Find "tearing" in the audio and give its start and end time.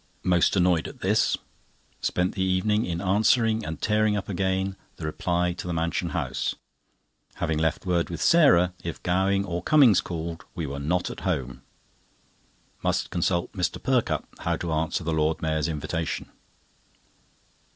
3.79-4.17